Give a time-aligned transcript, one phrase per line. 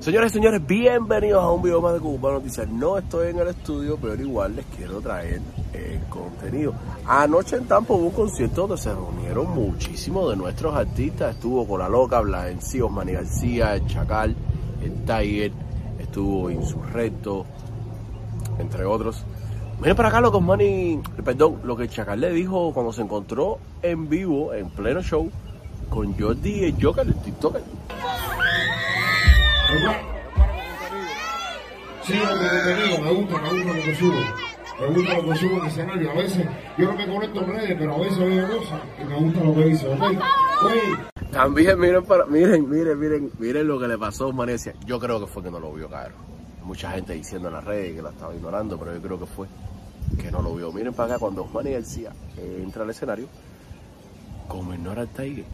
[0.00, 2.68] Señores y señores, bienvenidos a un video más de Cuba Noticias.
[2.68, 5.40] No estoy en el estudio, pero igual les quiero traer
[5.72, 6.72] el contenido.
[7.04, 11.34] Anoche en Tampa hubo un concierto donde se reunieron muchísimos de nuestros artistas.
[11.34, 14.36] Estuvo con la loca, Bladencio, Osmani García, el Chacal,
[14.84, 15.50] el Tiger,
[15.98, 17.44] estuvo Insurrecto,
[18.60, 19.24] entre otros.
[19.80, 23.02] Miren para acá lo que Osmani, perdón, lo que el Chacal le dijo cuando se
[23.02, 25.28] encontró en vivo, en pleno show,
[25.90, 27.77] con Jordi el Joker, el TikToker.
[32.02, 34.14] Sí, digo, me gusta, me gusta lo que subo.
[34.80, 36.10] Me gusta lo que subo en escenario.
[36.10, 36.46] A veces
[36.78, 39.54] yo no me conecto en redes, pero a veces veo cosas y me gusta lo
[39.54, 40.02] que dice, ¿ok?
[40.64, 40.80] Oye,
[41.30, 44.72] También miren, para, miren, miren, miren, miren lo que le pasó a Osmanecia.
[44.86, 46.12] Yo creo que fue que no lo vio caer.
[46.62, 49.46] Mucha gente diciendo en las redes que la estaba ignorando, pero yo creo que fue
[50.18, 50.72] que no lo vio.
[50.72, 53.26] Miren para acá cuando Osmani García entra al escenario,
[54.48, 55.44] como ignora al Tiger.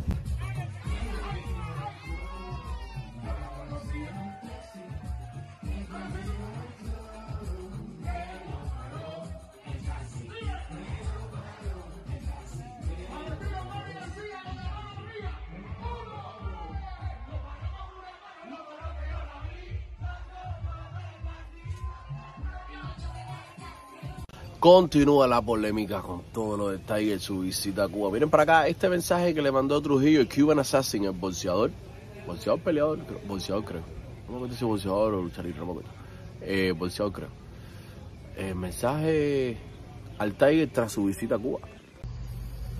[24.64, 28.10] Continúa la polémica con todo lo de Tiger, su visita a Cuba.
[28.10, 31.70] Miren para acá este mensaje que le mandó Trujillo, el Cuban Assassin, el bolseador.
[32.26, 32.98] Bolseador peleador,
[33.28, 33.82] bolseador creo.
[34.24, 35.90] No me acuerdo si bolseador o luchador, no me acuerdo.
[36.40, 37.28] Eh, bolseador creo.
[38.38, 39.58] El mensaje
[40.16, 41.58] al Tiger tras su visita a Cuba.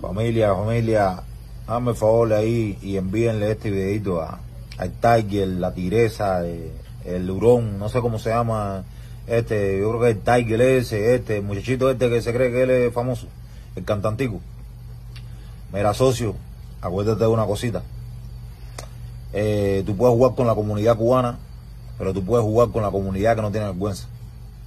[0.01, 1.23] Familia, familia,
[1.67, 4.41] hazme el favor ahí y envíenle este videito a,
[4.79, 6.73] al Tiger, la tigresa, eh,
[7.05, 8.85] el hurón, no sé cómo se llama,
[9.27, 12.63] este, yo creo que el Tiger ese, este, el muchachito este que se cree que
[12.63, 13.27] él es famoso,
[13.75, 14.41] el cantantico.
[15.73, 16.35] Mira, socio,
[16.81, 17.83] acuérdate de una cosita.
[19.33, 21.39] Eh, tú puedes jugar con la comunidad cubana,
[21.99, 24.07] pero tú puedes jugar con la comunidad que no tiene vergüenza.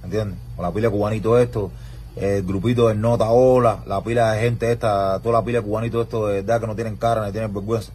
[0.04, 0.38] ¿Entiendes?
[0.56, 1.70] Con la pila de cubanito esto,
[2.16, 6.02] el grupito del Nota Ola, la pila de gente esta, toda la pila de cubanito
[6.02, 7.92] esto de verdad que no tienen cara ni tienen vergüenza.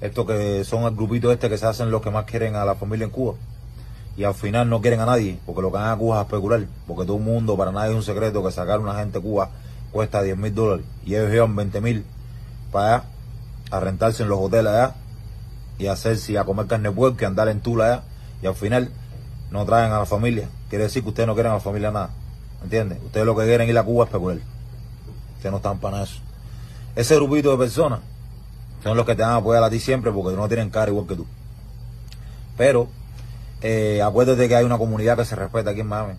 [0.00, 2.74] Estos que son el grupito este que se hacen los que más quieren a la
[2.74, 3.34] familia en Cuba.
[4.20, 6.66] Y al final no quieren a nadie, porque lo que van a Cuba es especular.
[6.86, 9.48] Porque todo el mundo, para nadie es un secreto que sacar una gente Cuba
[9.92, 10.84] cuesta 10 mil dólares.
[11.06, 12.04] Y ellos llevan 20 mil
[12.70, 13.04] para allá,
[13.70, 14.94] a rentarse en los hoteles allá,
[15.78, 18.02] y a hacerse, a comer carne de puerco y andar en tula allá.
[18.42, 18.90] Y al final
[19.50, 20.50] no traen a la familia.
[20.68, 22.10] Quiere decir que ustedes no quieren a la familia nada.
[22.62, 22.98] ¿Entiendes?
[23.02, 24.36] Ustedes lo que quieren ir a Cuba es especular.
[25.36, 26.20] Ustedes no están para eso.
[26.94, 28.00] Ese grupito de personas
[28.84, 31.06] son los que te van a apoyar a ti siempre porque no tienen cara igual
[31.06, 31.26] que tú.
[32.58, 32.99] Pero
[33.62, 36.14] eh, acuérdate que hay una comunidad que se respeta aquí en Miami.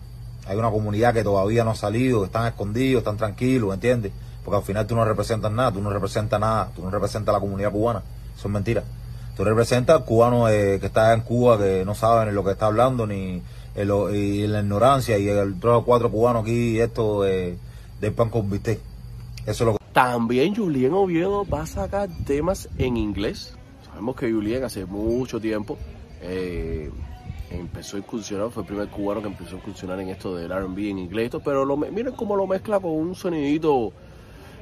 [0.46, 4.12] Hay una comunidad que todavía no ha salido, están escondidos, están tranquilos, ¿entiendes?
[4.44, 7.36] Porque al final tú no representas nada, tú no representas nada, tú no representas a
[7.36, 8.02] la comunidad cubana.
[8.36, 8.82] Eso es mentira.
[9.36, 12.50] Tú representas al cubano eh, que está en Cuba, que no sabe ni lo que
[12.50, 13.40] está hablando, ni
[13.74, 17.56] en lo- y la ignorancia, y el tres o cuatro cubanos aquí, esto eh,
[18.00, 18.80] del pan con bistec.
[19.46, 19.78] Eso es lo que...
[19.92, 23.54] También Julien Oviedo va a sacar temas en inglés.
[23.86, 25.78] Sabemos que Julien hace mucho tiempo
[26.20, 26.90] eh,
[27.60, 30.90] empezó a incursionar, fue el primer cubano que empezó a incursionar en esto del R&B
[30.90, 33.92] en inglés, esto, pero miren cómo lo mezcla con un sonidito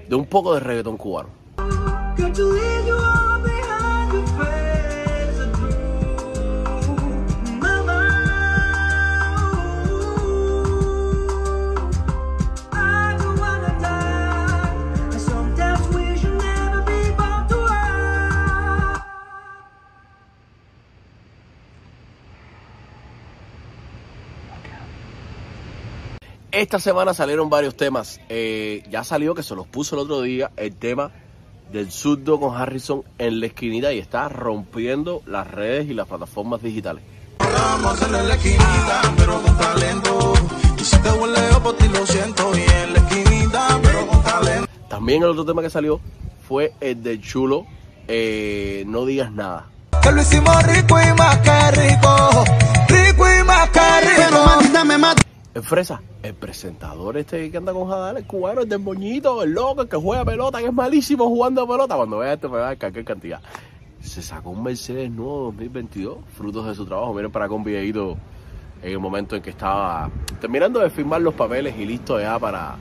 [0.08, 1.28] de un poco de reggaetón cubano.
[26.60, 28.20] Esta semana salieron varios temas.
[28.28, 31.10] Eh, ya salió que se los puso el otro día el tema
[31.72, 36.62] del zurdo con Harrison en la esquinita y está rompiendo las redes y las plataformas
[36.62, 37.02] digitales.
[37.38, 40.34] Vamos en la esquinita, pero con talento.
[40.78, 42.52] Y si te huele por ti lo siento.
[42.54, 44.70] Y en la esquinita, pero con talento.
[44.90, 45.98] También el otro tema que salió
[46.46, 47.64] fue el del chulo
[48.06, 49.64] eh, No digas nada.
[50.02, 52.44] Que lo hicimos rico y más que rico.
[52.86, 54.10] Rico y más que rico.
[55.52, 59.50] El Fresa, el presentador este que anda con Jadal, el cubano, el del moñito, el
[59.50, 61.96] loco, el que juega pelota, que es malísimo jugando pelota.
[61.96, 63.40] Cuando vea esto me va a caer qué cantidad.
[64.00, 67.12] Se sacó un Mercedes nuevo 2022, frutos de su trabajo.
[67.14, 68.16] Miren para acá un videito
[68.80, 70.08] en el momento en que estaba
[70.40, 72.76] terminando de firmar los papeles y listo ya para,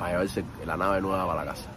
[0.00, 1.70] para llevarse la nave nueva para la casa.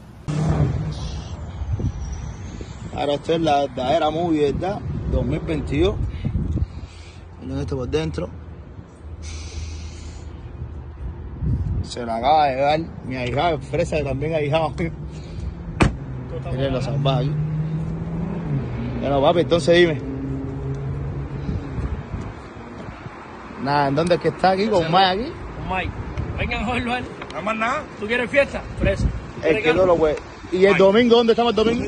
[2.95, 4.81] Ahora esto es la verdadera movie, ¿verdad?
[5.11, 5.95] 2022.
[7.41, 8.44] Miren esto por dentro.
[11.95, 14.73] Se la acaba de dar mi ahijado, fresa que también ahijado.
[16.51, 17.29] Miren lo salvaje.
[18.99, 20.01] Bueno, papi, entonces dime.
[23.63, 24.67] Nada, ¿en dónde es que está aquí?
[24.67, 25.31] Con Mike aquí.
[25.71, 25.91] Mike,
[26.37, 27.05] vengan a él.
[27.33, 27.83] No más nada.
[27.97, 28.61] ¿Tú quieres fiesta?
[28.77, 29.07] Fresa.
[29.41, 30.17] El que no lo puede.
[30.51, 31.15] ¿Y el domingo?
[31.15, 31.85] ¿Dónde estamos el domingo?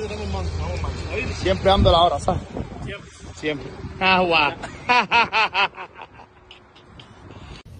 [1.34, 2.44] Siempre ando a la hora, ¿sabes?
[2.86, 3.12] Siempre.
[3.36, 3.68] Siempre.
[4.00, 4.54] Ah, guau.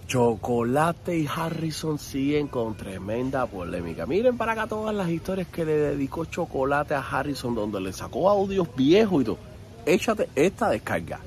[0.08, 4.06] Chocolate y Harrison siguen con tremenda polémica.
[4.06, 8.30] Miren para acá todas las historias que le dedicó Chocolate a Harrison, donde le sacó
[8.30, 9.38] audios viejos y todo.
[9.84, 11.20] Échate esta descarga.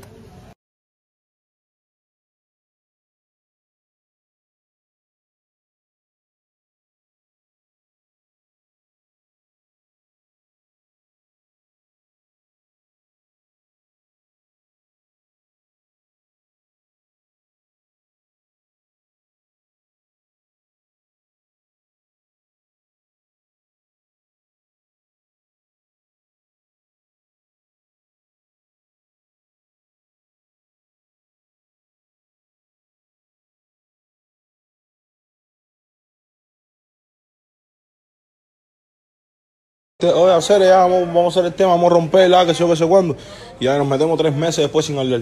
[40.03, 42.61] Oye, hacer, ya vamos, vamos a hacer el tema, vamos a romper la que sé
[42.61, 43.15] yo que sé cuándo.
[43.59, 45.21] Y ya nos metemos tres meses después sin hablar.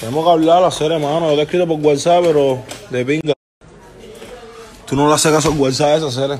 [0.00, 1.28] Tenemos que hablar, hacer, hermano.
[1.30, 2.58] Yo te he escrito por WhatsApp, pero
[2.90, 3.34] de pinga.
[4.86, 6.38] Tú no le haces caso al WhatsApp esa hacer.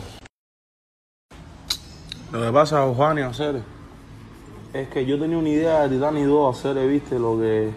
[2.32, 3.62] Lo que pasa, Juan y hacer,
[4.72, 7.70] es que yo tenía una idea de Titanic 2, hacer, viste, lo que.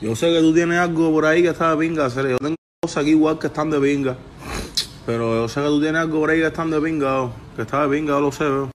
[0.00, 2.28] Yo sé que tú tienes algo por ahí que está de pinga, hacer.
[2.28, 4.16] Yo tengo cosas aquí igual que están de pinga.
[5.04, 7.96] Pero yo sé que tú tienes algo que están de pinga, oh, que está de
[7.96, 8.71] pinga, yo lo sé, veo.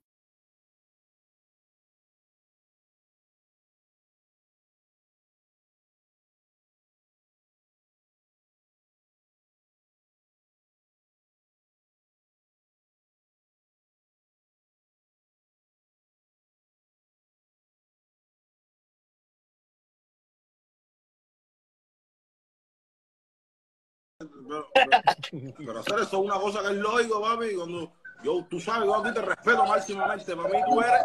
[24.48, 27.56] Pero, pero, pero hacer eso es una cosa que es lógico, papi.
[27.56, 27.92] Cuando
[28.24, 30.36] yo, tú sabes, yo aquí te respeto máximamente.
[30.36, 31.02] Para mí tú eres,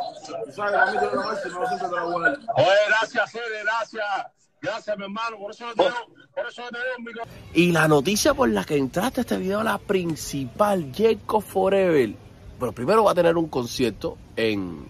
[0.46, 2.38] tú sabes, para mí tú eres lo máximo, yo siempre te la voy a dar.
[2.56, 4.26] Oye, gracias, Fede, gracias.
[4.62, 5.38] Gracias, mi hermano.
[5.38, 5.92] Por eso yo te doy,
[6.34, 7.60] por eso yo te.
[7.60, 12.14] Y la noticia por la que entraste a este video, la principal, Jacob Forever.
[12.58, 14.88] Bueno, primero va a tener un concierto en,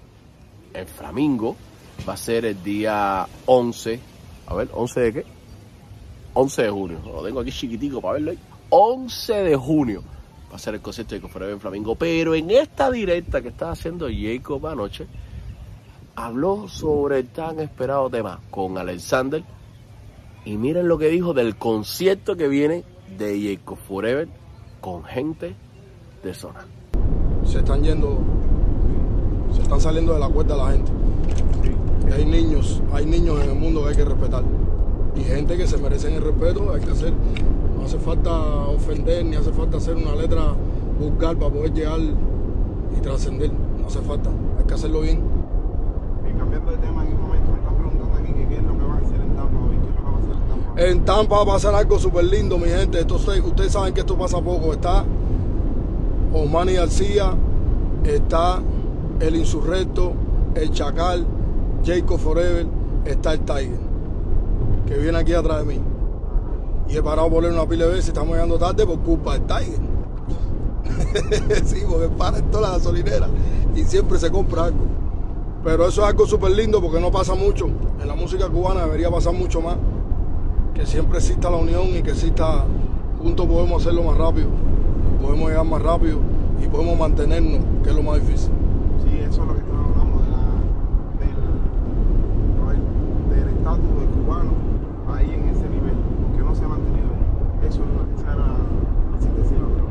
[0.75, 1.57] en Flamingo.
[2.07, 4.01] Va a ser el día 11.
[4.47, 5.27] A ver, ¿11 de qué?
[6.35, 6.99] 11 de junio.
[7.05, 8.39] Lo tengo aquí chiquitico para verlo ahí.
[8.71, 10.03] 11 de junio
[10.51, 11.95] va a ser el concierto de Jacob Forever en Flamingo.
[11.95, 15.07] Pero en esta directa que estaba haciendo Jacob anoche,
[16.15, 19.43] habló sobre el tan esperado tema con Alexander.
[20.45, 22.85] Y miren lo que dijo del concierto que viene
[23.17, 24.29] de Jacob Forever
[24.81, 25.55] con gente
[26.23, 26.67] de zona.
[27.45, 28.19] Se están yendo,
[29.55, 30.93] se están saliendo de la cuerda la gente.
[32.09, 34.43] Y hay niños, hay niños en el mundo que hay que respetar.
[35.15, 37.13] Y gente que se merecen el respeto, hay que hacer.
[37.77, 40.55] No hace falta ofender, ni hace falta hacer una letra
[40.99, 43.51] vulgar para poder llegar y trascender.
[43.81, 45.21] No hace falta, hay que hacerlo bien.
[46.29, 48.79] Y cambiando de tema en un momento, me están preguntando aquí que qué es lo
[48.79, 50.49] que va a hacer en Tampa hoy, qué es lo que va a hacer en
[50.49, 50.83] Tampa.
[50.83, 53.01] En Tampa va a pasar algo súper lindo, mi gente.
[53.01, 54.73] Esto, ustedes, ustedes saben que esto pasa poco.
[54.73, 55.05] Está
[56.33, 57.35] Osmani García,
[58.05, 58.63] está
[59.21, 60.13] el Insurrecto,
[60.55, 61.27] el Chacal,
[61.85, 62.67] Jacob Forever,
[63.05, 63.79] está el Tiger,
[64.93, 65.81] que viene aquí atrás de mí.
[66.89, 69.43] Y he parado por él una pila de veces, estamos llegando tarde por culpa del
[69.43, 69.81] Tiger.
[71.65, 73.29] sí, porque para en toda la gasolinera
[73.75, 74.85] y siempre se compra algo.
[75.65, 77.69] Pero eso es algo súper lindo porque no pasa mucho.
[78.01, 79.77] En la música cubana debería pasar mucho más.
[80.75, 82.65] Que siempre exista la unión y que exista,
[83.23, 84.49] juntos podemos hacerlo más rápido.
[85.23, 86.19] Podemos llegar más rápido
[86.63, 88.51] y podemos mantenernos, que es lo más difícil.
[89.05, 90.39] Sí, eso es lo que estamos hablando de la,
[93.31, 94.73] del, del estatus del cubano
[95.15, 97.11] ahí en ese nivel, porque no se ha mantenido.
[97.63, 98.57] Eso es lo que esa era
[99.17, 99.89] así decía, pero,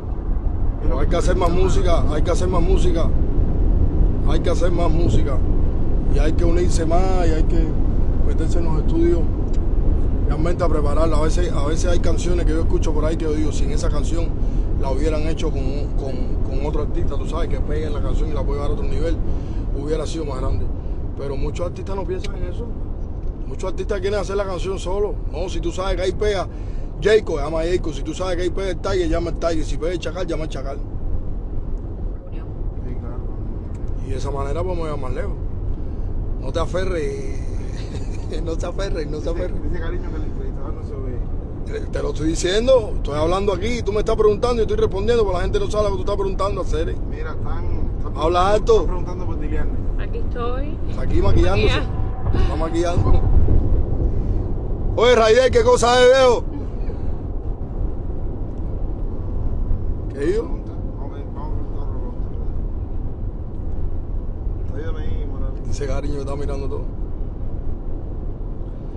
[0.82, 3.10] Pero hay que hacer más música, hay que hacer más música.
[4.30, 5.38] Hay que hacer más música.
[6.16, 7.66] Y hay que unirse más y hay que
[8.26, 9.20] meterse en los estudios
[10.28, 11.18] realmente a prepararla.
[11.18, 13.66] A veces, a veces hay canciones que yo escucho por ahí que yo digo, si
[13.66, 14.30] en esa canción
[14.80, 15.62] la hubieran hecho con,
[16.00, 16.16] con,
[16.50, 18.88] con otro artista, tú sabes, que peguen la canción y la puede llevar a otro
[18.88, 19.18] nivel,
[19.78, 20.66] hubiera sido más grande.
[21.18, 22.66] Pero muchos artistas no piensan en eso.
[23.48, 25.14] Muchos artistas quieren hacer la canción solo.
[25.30, 26.48] No, si tú sabes que ahí pega
[27.02, 27.94] Jacob, llama a Jacob.
[27.94, 29.66] Si tú sabes que ahí pega el Tiger, llama al Tiger.
[29.66, 30.78] Si pega el Chacal, llama al Chacal.
[32.88, 33.18] sí, claro.
[34.12, 35.32] Y de esa manera podemos llegar más lejos.
[36.42, 37.40] No te aferres,
[38.44, 39.64] no te aferres, no te aferres.
[39.64, 41.18] dice cariño que el entrevistador no se ve.
[41.66, 45.24] Te, te lo estoy diciendo, estoy hablando aquí, tú me estás preguntando y estoy respondiendo,
[45.24, 46.94] pero la gente no sabe lo que tú estás preguntando, hacer.
[47.10, 48.74] Mira, están, están Habla alto.
[48.74, 49.72] están preguntando por Diliane.
[49.98, 50.78] Aquí estoy.
[51.00, 51.80] Aquí maquillándose.
[51.80, 52.42] Maquilla.
[52.44, 53.22] Está maquillando.
[54.98, 56.44] Oye, Raider, ¿qué cosa es, veo?
[60.12, 60.44] ¿Qué digo?
[60.44, 60.72] Pregunta.
[61.00, 62.28] Vamos a vamos a preguntar otra pregunta.
[64.76, 65.26] Ayúdame ahí,
[65.88, 66.86] Cariño que está mirando todo.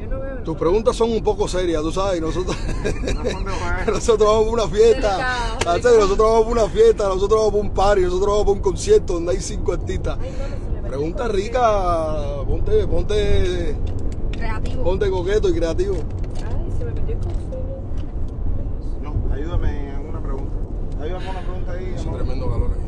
[0.01, 0.43] Yo no veo.
[0.43, 2.57] Tus preguntas son un poco serias, tú sabes, nosotros,
[3.87, 5.57] nosotros vamos por una fiesta.
[5.65, 9.13] Nosotros vamos por una fiesta, nosotros vamos por un party, nosotros vamos por un concierto
[9.15, 10.19] donde hay cinco artistas.
[10.87, 13.77] Pregunta rica, ponte, ponte,
[14.31, 14.85] Creativo.
[14.85, 15.97] ponte coqueto y creativo.
[16.37, 17.65] Ay, se me metió el consuelo.
[19.03, 20.53] No, ayúdame en alguna pregunta.
[21.01, 21.95] Ayúdame con una pregunta ahí.
[21.99, 22.17] Amor.
[22.17, 22.84] tremendo calor aquí.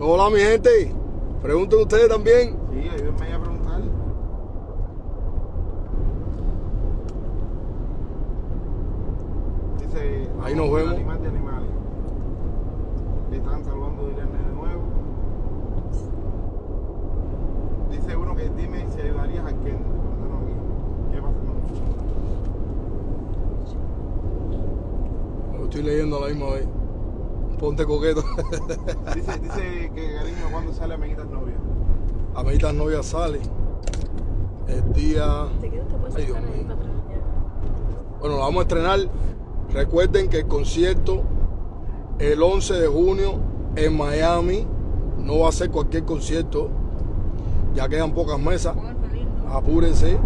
[0.00, 0.92] Hola mi gente,
[1.40, 2.56] pregunten ustedes también.
[2.72, 3.80] Sí, ayúdame ahí a preguntar.
[9.78, 10.28] Dice.
[10.42, 10.94] Ahí nos vemos.
[10.94, 11.68] Animal de animales.
[13.30, 14.82] Le están saludando Irene de nuevo.
[17.92, 19.78] Dice uno que dime si ayudarías a Ken.
[21.12, 21.38] ¿Qué pasa
[25.52, 26.66] con Lo estoy leyendo a la misma vez.
[27.64, 28.22] Ponte coqueto.
[29.14, 31.54] Dice, dice que cariño, ¿cuándo sale Amiguitas Novia?
[32.34, 33.40] Amiguitas novia sale.
[34.68, 35.46] El día.
[35.62, 36.76] Te quedas, te puedes Ay, Dios sentar ahí mío.
[36.76, 37.02] para atrás.
[37.08, 38.18] ya.
[38.20, 38.98] Bueno, la vamos a estrenar.
[39.70, 41.22] Recuerden que el concierto
[42.18, 43.40] el 11 de junio
[43.76, 44.66] en Miami
[45.16, 46.68] no va a ser cualquier concierto.
[47.74, 48.76] Ya quedan pocas mesas.
[49.48, 50.18] Apúrense.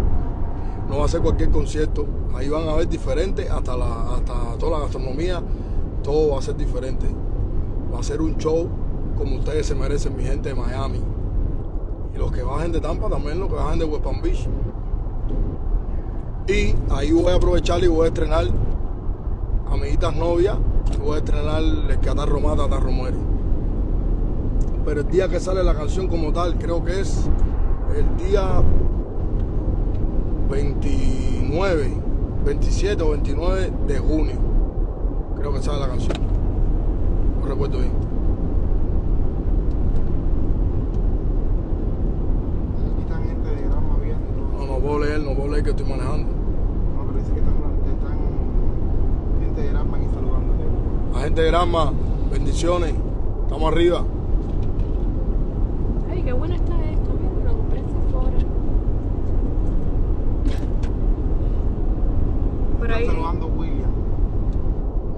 [0.89, 2.05] No va a ser cualquier concierto.
[2.35, 5.41] Ahí van a ver diferentes, hasta, la, hasta toda la gastronomía.
[6.03, 7.05] Todo va a ser diferente.
[7.93, 8.67] Va a ser un show
[9.17, 10.99] como ustedes se merecen, mi gente de Miami.
[12.15, 14.47] Y los que bajen de Tampa también, los que bajen de West Palm Beach.
[16.47, 18.45] Y ahí voy a aprovechar y voy a estrenar
[19.69, 20.57] Amiguitas Novias.
[20.95, 23.17] y Voy a estrenar El que atarro mata, atarro muere.
[24.85, 27.29] Pero el día que sale la canción como tal, creo que es
[27.95, 28.63] el día
[30.49, 31.91] 29,
[32.45, 34.35] 27 o 29 de junio.
[35.35, 36.28] Creo que sale la canción.
[37.49, 37.91] No recuerdo bien.
[42.93, 44.67] Aquí están gente de y todo.
[44.67, 46.27] No, no puedo leer, no puedo leer que estoy manejando.
[46.27, 47.55] No, pero dice que están,
[47.91, 48.19] están
[49.41, 50.63] gente de Granma aquí saludándote.
[51.11, 51.91] La gente de Granma,
[52.31, 52.93] bendiciones.
[53.45, 54.03] Estamos arriba.
[56.11, 57.09] Ay, qué bueno está esto.
[57.19, 57.87] Mira, lo compré en.
[62.77, 63.01] Por ahí.
[63.01, 63.89] Están saludando a William.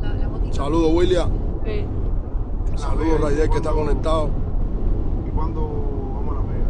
[0.01, 0.53] La, la.
[0.53, 1.40] Saludos, William.
[2.81, 4.29] Saludos, Raider, que está conectado.
[5.27, 5.61] ¿Y cuándo
[6.15, 6.65] vamos a la Vega?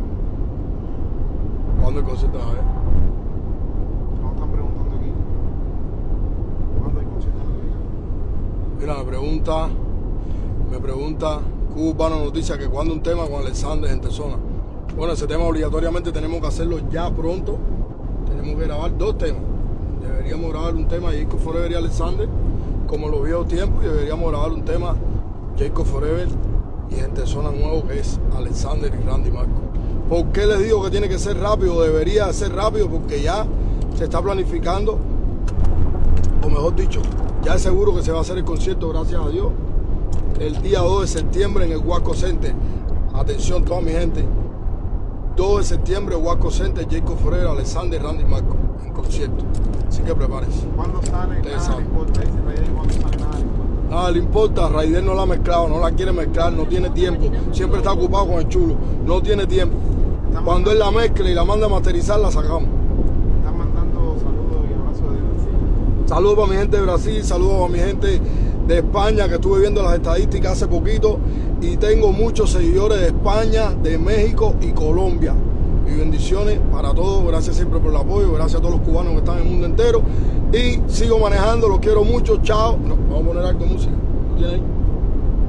[1.81, 2.63] ¿Cuándo el concierto a ver?
[4.21, 5.11] Nos están preguntando aquí.
[6.81, 7.77] ¿Cuándo hay concierto en la Vega?
[8.77, 9.69] Mira, me pregunta,
[10.69, 11.39] me pregunta
[11.73, 14.35] Cubano Noticias que cuando un tema con Alexander en persona.
[14.97, 17.57] Bueno, ese tema obligatoriamente tenemos que hacerlo ya pronto.
[18.27, 19.43] Tenemos que grabar dos temas.
[20.01, 22.27] Deberíamos grabar un tema Jacob Forever y Alexander,
[22.85, 24.93] como los viejos tiempos, y deberíamos grabar un tema
[25.61, 26.27] Jacob Forever
[26.89, 29.61] y gente zona nuevo que es Alexander y Randy Marco.
[30.09, 31.79] ¿Por qué les digo que tiene que ser rápido?
[31.83, 33.45] Debería ser rápido porque ya
[33.95, 34.97] se está planificando
[36.43, 37.01] o mejor dicho,
[37.43, 39.51] ya es seguro que se va a hacer el concierto, gracias a Dios,
[40.39, 42.55] el día 2 de septiembre en el Huasco Center.
[43.13, 44.25] Atención, toda mi gente.
[45.35, 49.43] 2 de septiembre, Huasco Center, Jacob Forever, Alexander y Randy Marco, en concierto.
[49.87, 50.65] Así que prepárense.
[50.75, 51.37] ¿Cuándo sale?
[51.37, 51.85] Ustedes saben.
[54.01, 54.61] Nada le importa.
[54.61, 57.29] Nada le importa, Raider no la ha mezclado, no la quiere mezclar, no tiene tiempo.
[57.51, 59.77] Siempre está ocupado con el chulo, no tiene tiempo.
[60.43, 62.69] Cuando él la mezcla y la manda a masterizar, la sacamos.
[63.37, 66.07] Están mandando saludos y abrazos de Brasil.
[66.07, 68.21] Saludos para mi gente de Brasil, saludos para mi gente
[68.67, 71.19] de España, que estuve viendo las estadísticas hace poquito
[71.61, 75.35] y tengo muchos seguidores de España, de México y Colombia.
[75.85, 79.19] Y bendiciones para todos, gracias siempre por el apoyo, gracias a todos los cubanos que
[79.19, 80.01] están en el mundo entero.
[80.53, 82.77] Y sigo manejando, los quiero mucho, chao.
[82.77, 83.93] No, vamos a poner algo de música.
[84.31, 84.63] ¿Lo tienes ahí?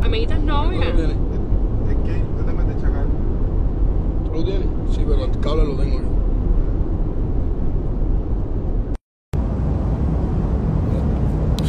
[0.04, 0.87] amiguitas ¿No novias.
[0.87, 1.16] lo tienes?
[1.88, 3.06] Es que usted te mete chacal.
[4.25, 4.66] ¿Tú lo tienes?
[4.92, 6.04] Sí, pero el cable lo tengo yo.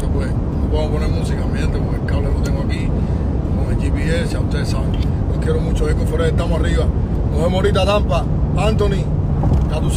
[0.02, 4.34] No podemos poner música, mi gente, porque el cable lo tengo aquí con el GPS,
[4.34, 4.92] ya ustedes saben.
[5.30, 6.86] Los quiero mucho, Eco Forever, estamos arriba.
[7.32, 8.26] Nos vemos ahorita, Tampa.
[8.58, 9.04] Anthony,
[9.72, 9.92] ya tú sabes.